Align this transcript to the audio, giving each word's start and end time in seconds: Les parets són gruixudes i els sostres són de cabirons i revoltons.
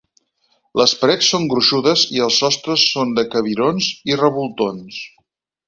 Les 0.79 0.93
parets 1.01 1.27
són 1.33 1.45
gruixudes 1.51 2.05
i 2.17 2.23
els 2.29 2.39
sostres 2.45 2.87
són 2.95 3.13
de 3.21 3.27
cabirons 3.37 3.91
i 4.15 4.19
revoltons. 4.25 4.99